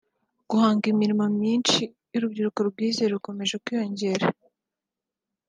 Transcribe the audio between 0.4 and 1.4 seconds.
guhanga imirimo